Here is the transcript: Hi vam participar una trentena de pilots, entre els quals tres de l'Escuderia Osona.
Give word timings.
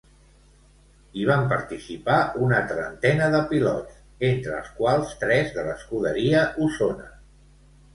Hi 1.19 1.27
vam 1.31 1.43
participar 1.51 2.15
una 2.47 2.63
trentena 2.73 3.29
de 3.37 3.45
pilots, 3.55 4.03
entre 4.33 4.59
els 4.63 4.75
quals 4.83 5.17
tres 5.25 5.57
de 5.61 5.71
l'Escuderia 5.71 6.47
Osona. 6.71 7.11